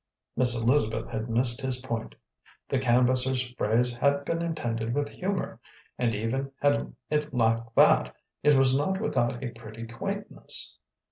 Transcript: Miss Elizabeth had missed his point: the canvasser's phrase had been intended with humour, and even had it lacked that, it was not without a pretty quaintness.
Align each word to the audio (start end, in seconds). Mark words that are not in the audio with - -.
Miss 0.35 0.59
Elizabeth 0.59 1.07
had 1.11 1.29
missed 1.29 1.61
his 1.61 1.79
point: 1.83 2.15
the 2.67 2.79
canvasser's 2.79 3.43
phrase 3.55 3.95
had 3.95 4.25
been 4.25 4.41
intended 4.41 4.95
with 4.95 5.09
humour, 5.09 5.59
and 5.99 6.15
even 6.15 6.51
had 6.59 6.91
it 7.11 7.31
lacked 7.35 7.75
that, 7.75 8.15
it 8.41 8.55
was 8.55 8.75
not 8.75 8.99
without 8.99 9.43
a 9.43 9.51
pretty 9.51 9.85
quaintness. 9.85 10.79